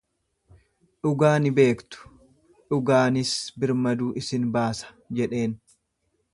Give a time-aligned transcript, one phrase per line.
[1.07, 2.09] Dhugaa ni beektu,
[2.75, 5.59] dhugaanis birmaduu isin baasa jedheen.